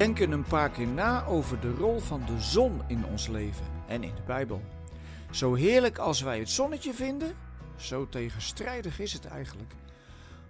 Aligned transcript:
denken 0.00 0.32
een 0.32 0.44
paar 0.44 0.70
keer 0.70 0.86
na 0.86 1.24
over 1.24 1.60
de 1.60 1.74
rol 1.74 1.98
van 1.98 2.22
de 2.26 2.40
zon 2.40 2.82
in 2.86 3.04
ons 3.04 3.26
leven 3.28 3.66
en 3.86 4.02
in 4.02 4.14
de 4.14 4.22
Bijbel. 4.22 4.62
Zo 5.30 5.54
heerlijk 5.54 5.98
als 5.98 6.20
wij 6.20 6.38
het 6.38 6.50
zonnetje 6.50 6.94
vinden, 6.94 7.36
zo 7.76 8.08
tegenstrijdig 8.08 8.98
is 9.00 9.12
het 9.12 9.26
eigenlijk. 9.26 9.72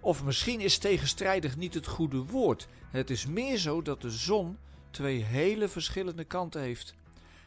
Of 0.00 0.24
misschien 0.24 0.60
is 0.60 0.78
tegenstrijdig 0.78 1.56
niet 1.56 1.74
het 1.74 1.86
goede 1.86 2.16
woord. 2.16 2.68
Het 2.90 3.10
is 3.10 3.26
meer 3.26 3.56
zo 3.56 3.82
dat 3.82 4.00
de 4.00 4.10
zon 4.10 4.58
twee 4.90 5.22
hele 5.22 5.68
verschillende 5.68 6.24
kanten 6.24 6.60
heeft. 6.60 6.94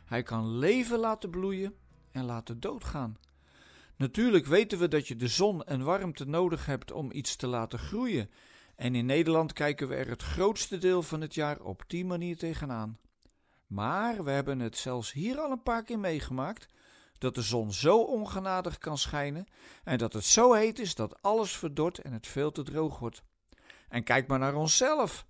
Hij 0.05 0.23
kan 0.23 0.57
leven 0.57 1.00
laten 1.00 1.29
bloeien 1.29 1.73
en 2.11 2.25
laten 2.25 2.59
doodgaan. 2.59 3.18
Natuurlijk 3.95 4.45
weten 4.45 4.79
we 4.79 4.88
dat 4.88 5.07
je 5.07 5.16
de 5.16 5.27
zon 5.27 5.63
en 5.63 5.84
warmte 5.84 6.25
nodig 6.25 6.66
hebt 6.66 6.91
om 6.91 7.11
iets 7.11 7.36
te 7.36 7.47
laten 7.47 7.79
groeien. 7.79 8.29
En 8.80 8.96
in 8.96 9.05
Nederland 9.05 9.54
kijken 9.54 9.88
we 9.88 9.95
er 9.95 10.09
het 10.09 10.21
grootste 10.21 10.77
deel 10.77 11.02
van 11.03 11.22
het 11.22 11.34
jaar 11.34 11.62
op 11.62 11.84
die 11.88 12.05
manier 12.05 12.38
tegenaan. 12.38 12.99
Maar 13.67 14.23
we 14.23 14.31
hebben 14.31 14.59
het 14.59 14.77
zelfs 14.77 15.12
hier 15.12 15.40
al 15.40 15.52
een 15.52 15.63
paar 15.63 15.84
keer 15.84 15.99
meegemaakt 15.99 16.67
dat 17.17 17.36
de 17.36 17.41
zon 17.41 17.73
zo 17.73 17.98
ongenadig 17.98 18.77
kan 18.77 18.98
schijnen 18.98 19.48
en 19.84 19.98
dat 19.98 20.13
het 20.13 20.23
zo 20.23 20.53
heet 20.53 20.80
is 20.80 20.95
dat 20.95 21.22
alles 21.22 21.58
verdort 21.58 21.98
en 21.98 22.13
het 22.13 22.27
veel 22.27 22.52
te 22.52 22.63
droog 22.63 23.00
wordt. 23.00 23.23
En 23.89 24.03
kijk 24.03 24.27
maar 24.27 24.39
naar 24.39 24.55
onszelf. 24.55 25.25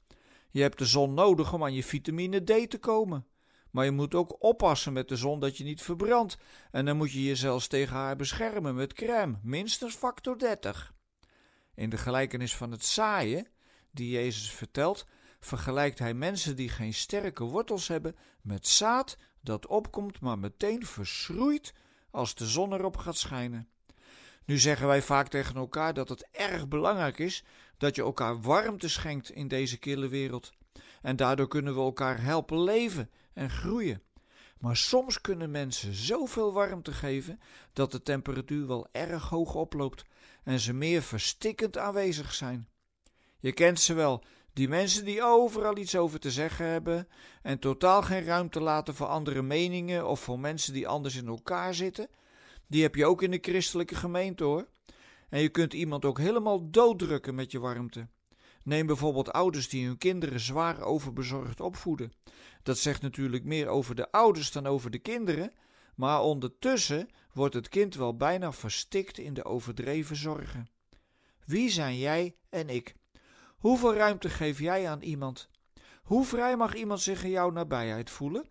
Je 0.50 0.62
hebt 0.62 0.78
de 0.78 0.86
zon 0.86 1.14
nodig 1.14 1.54
om 1.54 1.64
aan 1.64 1.74
je 1.74 1.84
vitamine 1.84 2.44
D 2.44 2.70
te 2.70 2.78
komen. 2.80 3.28
Maar 3.72 3.86
je 3.86 3.92
moet 3.92 4.16
ook 4.16 4.44
oppassen 4.44 4.94
met 4.94 5.08
de 5.08 5.16
zon 5.16 5.40
dat 5.40 5.58
je 5.58 5.64
niet 5.64 5.82
verbrandt. 5.82 6.38
En 6.72 6.86
dan 6.86 6.98
moet 6.98 7.12
je 7.12 7.24
je 7.24 7.36
zelfs 7.36 7.68
tegen 7.68 7.96
haar 7.96 8.16
beschermen 8.16 8.76
met 8.76 8.94
crème, 8.94 9.40
minstens 9.44 9.96
factor 9.96 10.38
30. 10.38 10.98
In 11.80 11.90
de 11.90 11.98
gelijkenis 11.98 12.56
van 12.56 12.72
het 12.72 12.86
zaaien, 12.86 13.48
die 13.92 14.10
Jezus 14.10 14.52
vertelt, 14.52 15.06
vergelijkt 15.40 16.00
hij 16.00 16.14
mensen 16.14 16.56
die 16.56 16.70
geen 16.70 16.94
sterke 16.94 17.44
wortels 17.44 17.88
hebben 17.88 18.16
met 18.42 18.68
zaad 18.68 19.18
dat 19.42 19.68
opkomt, 19.68 20.20
maar 20.20 20.40
meteen 20.40 20.86
verschroeit 20.86 21.74
als 22.12 22.36
de 22.36 22.48
zon 22.48 22.74
erop 22.74 22.98
gaat 22.98 23.18
schijnen. 23.18 23.70
Nu 24.46 24.58
zeggen 24.58 24.88
wij 24.88 25.02
vaak 25.02 25.28
tegen 25.28 25.56
elkaar 25.56 25.94
dat 25.94 26.10
het 26.10 26.28
erg 26.32 26.68
belangrijk 26.68 27.20
is 27.20 27.44
dat 27.78 27.96
je 27.96 28.02
elkaar 28.02 28.42
warmte 28.42 28.90
schenkt 28.90 29.30
in 29.30 29.48
deze 29.48 29.78
kille 29.78 30.08
wereld. 30.08 30.52
En 31.02 31.16
daardoor 31.16 31.48
kunnen 31.48 31.74
we 31.74 31.82
elkaar 31.82 32.22
helpen 32.22 32.62
leven 32.64 33.10
en 33.34 33.50
groeien. 33.50 34.02
Maar 34.60 34.78
soms 34.78 35.22
kunnen 35.22 35.52
mensen 35.52 35.94
zoveel 35.94 36.54
warmte 36.54 36.92
geven 36.92 37.40
dat 37.74 37.92
de 37.92 38.02
temperatuur 38.02 38.68
wel 38.68 38.88
erg 38.92 39.30
hoog 39.30 39.56
oploopt 39.56 40.06
en 40.44 40.60
ze 40.60 40.74
meer 40.74 41.02
verstikkend 41.02 41.78
aanwezig 41.78 42.34
zijn. 42.34 42.68
Je 43.40 43.54
kent 43.54 43.80
ze 43.80 43.94
wel, 43.94 44.24
die 44.54 44.68
mensen 44.68 45.06
die 45.06 45.24
overal 45.24 45.78
iets 45.78 45.96
over 45.96 46.20
te 46.20 46.32
zeggen 46.32 46.66
hebben 46.66 47.08
en 47.42 47.60
totaal 47.60 48.02
geen 48.02 48.24
ruimte 48.24 48.60
laten 48.60 48.96
voor 48.96 49.08
andere 49.08 49.42
meningen 49.42 50.08
of 50.08 50.20
voor 50.20 50.40
mensen 50.40 50.74
die 50.74 50.88
anders 50.88 51.16
in 51.16 51.28
elkaar 51.28 51.74
zitten. 51.74 52.10
Die 52.68 52.82
heb 52.82 52.96
je 52.96 53.06
ook 53.06 53.22
in 53.22 53.32
de 53.32 53.40
christelijke 53.42 53.96
gemeente 53.96 54.44
hoor. 54.44 54.68
En 55.30 55.42
je 55.42 55.50
kunt 55.50 55.74
iemand 55.74 56.06
ook 56.06 56.18
helemaal 56.18 56.70
dooddrukken 56.70 57.36
met 57.36 57.52
je 57.52 57.60
warmte. 57.60 58.08
Neem 58.64 58.86
bijvoorbeeld 58.86 59.32
ouders 59.32 59.70
die 59.70 59.86
hun 59.86 59.98
kinderen 59.98 60.40
zwaar 60.40 60.82
overbezorgd 60.82 61.60
opvoeden. 61.60 62.12
Dat 62.64 62.78
zegt 62.78 63.02
natuurlijk 63.02 63.44
meer 63.44 63.68
over 63.68 63.96
de 63.96 64.12
ouders 64.12 64.52
dan 64.52 64.66
over 64.66 64.92
de 64.92 65.00
kinderen, 65.00 65.54
maar 65.96 66.22
ondertussen 66.22 67.10
wordt 67.34 67.54
het 67.54 67.70
kind 67.70 67.96
wel 67.96 68.16
bijna 68.18 68.52
verstikt 68.52 69.18
in 69.18 69.34
de 69.34 69.46
overdreven 69.46 70.16
zorgen. 70.16 70.68
Wie 71.46 71.70
zijn 71.70 71.98
jij 71.98 72.36
en 72.50 72.70
ik? 72.70 72.96
Hoeveel 73.58 73.94
ruimte 73.94 74.30
geef 74.30 74.60
jij 74.60 74.90
aan 74.90 75.02
iemand? 75.02 75.50
Hoe 76.04 76.26
vrij 76.26 76.58
mag 76.58 76.76
iemand 76.76 77.02
zich 77.02 77.24
in 77.24 77.30
jouw 77.30 77.50
nabijheid 77.50 78.10
voelen? 78.10 78.50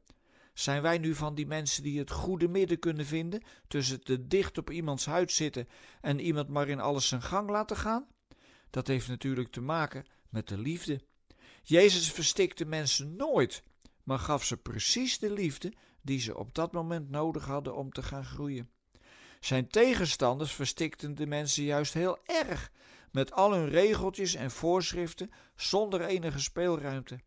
Zijn 0.55 0.83
wij 0.83 0.99
nu 0.99 1.15
van 1.15 1.35
die 1.35 1.47
mensen 1.47 1.83
die 1.83 1.99
het 1.99 2.11
goede 2.11 2.49
midden 2.49 2.79
kunnen 2.79 3.07
vinden 3.07 3.43
tussen 3.69 4.05
te 4.05 4.27
dicht 4.27 4.59
op 4.59 4.71
iemands 4.71 5.07
huid 5.07 5.33
zitten 5.33 5.69
en 6.01 6.21
iemand 6.21 6.49
maar 6.49 6.69
in 6.69 6.81
alles 6.81 7.09
zijn 7.09 7.23
gang 7.23 7.51
laten 7.51 7.77
gaan? 7.77 8.07
Dat 8.71 8.87
heeft 8.87 9.09
natuurlijk 9.09 9.51
te 9.51 9.61
maken 9.61 10.05
met 10.29 10.49
de 10.49 10.59
liefde. 10.59 11.01
Jezus 11.63 12.13
verstikte 12.13 12.65
mensen 12.65 13.17
nooit, 13.17 13.63
maar 14.03 14.19
gaf 14.19 14.45
ze 14.45 14.57
precies 14.57 15.19
de 15.19 15.33
liefde 15.33 15.73
die 16.03 16.21
ze 16.21 16.37
op 16.37 16.55
dat 16.55 16.73
moment 16.73 17.11
nodig 17.11 17.45
hadden 17.45 17.77
om 17.77 17.93
te 17.93 18.03
gaan 18.03 18.25
groeien. 18.25 18.71
Zijn 19.41 19.69
tegenstanders 19.69 20.53
verstikten 20.53 21.15
de 21.15 21.27
mensen 21.27 21.65
juist 21.65 21.95
heel 21.95 22.19
erg 22.25 22.73
met 23.13 23.33
al 23.33 23.53
hun 23.53 23.69
regeltjes 23.69 24.35
en 24.35 24.51
voorschriften 24.51 25.31
zonder 25.57 26.01
enige 26.01 26.39
speelruimte. 26.39 27.21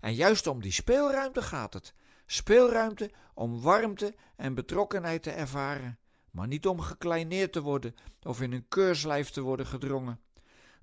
En 0.00 0.14
juist 0.14 0.46
om 0.46 0.60
die 0.60 0.72
speelruimte 0.72 1.42
gaat 1.42 1.74
het. 1.74 1.94
Speelruimte 2.26 3.10
om 3.34 3.60
warmte 3.60 4.14
en 4.36 4.54
betrokkenheid 4.54 5.22
te 5.22 5.30
ervaren, 5.30 5.98
maar 6.30 6.46
niet 6.46 6.66
om 6.66 6.80
gekleineerd 6.80 7.52
te 7.52 7.60
worden 7.60 7.94
of 8.22 8.40
in 8.40 8.52
een 8.52 8.68
keurslijf 8.68 9.30
te 9.30 9.40
worden 9.40 9.66
gedrongen. 9.66 10.20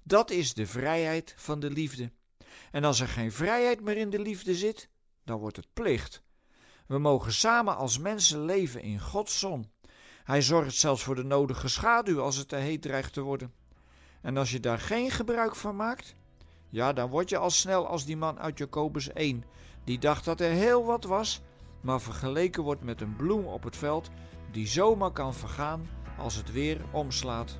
Dat 0.07 0.31
is 0.31 0.53
de 0.53 0.67
vrijheid 0.67 1.33
van 1.37 1.59
de 1.59 1.71
liefde. 1.71 2.11
En 2.71 2.83
als 2.83 2.99
er 2.99 3.07
geen 3.07 3.31
vrijheid 3.31 3.81
meer 3.81 3.97
in 3.97 4.09
de 4.09 4.19
liefde 4.19 4.55
zit, 4.55 4.89
dan 5.23 5.39
wordt 5.39 5.55
het 5.55 5.67
plicht. 5.73 6.21
We 6.87 6.97
mogen 6.97 7.33
samen 7.33 7.75
als 7.75 7.99
mensen 7.99 8.45
leven 8.45 8.81
in 8.81 8.99
Gods 8.99 9.39
zon. 9.39 9.71
Hij 10.23 10.41
zorgt 10.41 10.75
zelfs 10.75 11.03
voor 11.03 11.15
de 11.15 11.23
nodige 11.23 11.67
schaduw 11.67 12.21
als 12.21 12.35
het 12.35 12.47
te 12.47 12.55
heet 12.55 12.81
dreigt 12.81 13.13
te 13.13 13.21
worden. 13.21 13.53
En 14.21 14.37
als 14.37 14.51
je 14.51 14.59
daar 14.59 14.79
geen 14.79 15.11
gebruik 15.11 15.55
van 15.55 15.75
maakt, 15.75 16.15
ja, 16.69 16.93
dan 16.93 17.09
word 17.09 17.29
je 17.29 17.37
al 17.37 17.49
snel 17.49 17.87
als 17.87 18.05
die 18.05 18.17
man 18.17 18.39
uit 18.39 18.57
Jacobus 18.57 19.09
1, 19.09 19.43
die 19.83 19.99
dacht 19.99 20.25
dat 20.25 20.41
er 20.41 20.51
heel 20.51 20.85
wat 20.85 21.03
was, 21.03 21.41
maar 21.81 22.01
vergeleken 22.01 22.63
wordt 22.63 22.83
met 22.83 23.01
een 23.01 23.15
bloem 23.15 23.45
op 23.45 23.63
het 23.63 23.75
veld 23.75 24.09
die 24.51 24.67
zomaar 24.67 25.11
kan 25.11 25.33
vergaan 25.33 25.87
als 26.17 26.35
het 26.35 26.51
weer 26.51 26.81
omslaat. 26.91 27.59